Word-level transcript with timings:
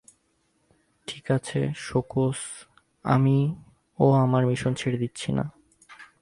ঠিকাছে, 1.07 1.59
সোকস, 1.75 2.39
আমিও 3.03 4.05
আমার 4.15 4.45
মিশন 4.45 4.73
ছেড়ে 4.73 4.97
দিচ্ছি 4.97 5.29
না। 5.31 5.45